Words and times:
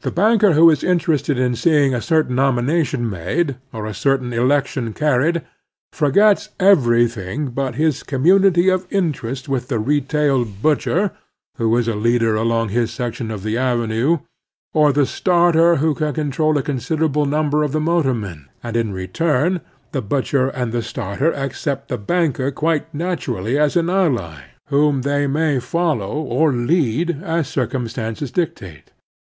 The 0.00 0.10
banker 0.10 0.54
who 0.54 0.68
is 0.68 0.82
in 0.82 0.98
terested 0.98 1.36
in 1.38 1.54
seeing 1.54 1.94
a 1.94 2.02
certain 2.02 2.34
nomination 2.34 3.08
made 3.08 3.54
or 3.72 3.86
a 3.86 3.94
certain 3.94 4.32
election 4.32 4.92
carried 4.92 5.42
forgets 5.92 6.48
everything 6.58 7.50
but 7.50 7.76
his 7.76 8.02
community 8.02 8.68
of 8.68 8.88
fnterest 8.90 9.46
\^th 9.46 9.68
the 9.68 9.78
retail 9.78 10.44
butcher 10.44 11.12
wliO"i?*a"teader 11.56 12.34
along 12.34 12.70
his 12.70 12.90
section 12.90 13.30
of 13.30 13.44
the 13.44 13.56
avenue, 13.56 14.18
or 14.72 14.92
the 14.92 15.06
starter 15.06 15.76
who 15.76 15.94
can 15.94 16.14
control 16.14 16.58
a 16.58 16.60
considerable 16.64 17.24
number 17.24 17.62
of 17.62 17.70
the 17.70 17.78
motormen; 17.78 18.46
and 18.60 18.76
in 18.76 18.92
return 18.92 19.60
the 19.92 20.02
butcher 20.02 20.48
and 20.48 20.72
the 20.72 20.82
starter 20.82 21.32
accept 21.32 21.86
the 21.86 21.96
banker 21.96 22.50
quite 22.50 22.92
naturally 22.92 23.56
as 23.56 23.76
an 23.76 23.88
ally 23.88 24.40
whom 24.66 25.02
they 25.02 25.28
may 25.28 25.60
follow 25.60 26.16
or 26.20 26.52
lead, 26.52 27.22
as 27.22 27.46
circum 27.46 27.86
stances 27.86 28.32
dictate. 28.32 28.90